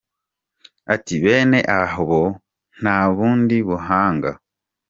[0.93, 2.19] Ati “Bene aho,
[2.79, 4.31] nta bundi buhanga.